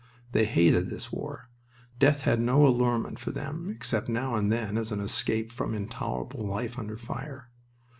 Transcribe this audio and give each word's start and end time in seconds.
They 0.31 0.45
hated 0.45 0.89
this 0.89 1.11
war. 1.11 1.47
Death 1.99 2.23
had 2.23 2.39
no 2.41 2.65
allurement 2.65 3.19
for 3.19 3.29
them, 3.29 3.69
except 3.69 4.09
now 4.09 4.33
and 4.33 4.51
then 4.51 4.75
as 4.75 4.91
an 4.91 4.99
escape 4.99 5.51
from 5.51 5.75
intolerable 5.75 6.43
life 6.43 6.79
under 6.79 6.97
fire. 6.97 7.51